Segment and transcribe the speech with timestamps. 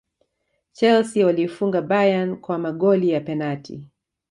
[0.73, 3.83] chelsea waliifunga bayern kwa magoli ya penati